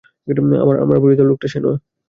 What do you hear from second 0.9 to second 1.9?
পরিচিত লোকটা সে নয়।